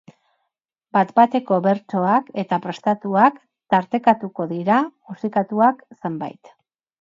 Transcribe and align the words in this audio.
Bat-bateko 0.95 1.59
bertsoak 1.65 2.31
eta 2.43 2.59
prestatuak 2.63 3.37
tartekatuko 3.75 4.49
dira, 4.55 4.79
musikatuak 5.13 5.87
zenbait. 6.01 6.53